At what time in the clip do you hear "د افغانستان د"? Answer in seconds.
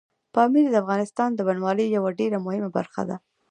0.71-1.39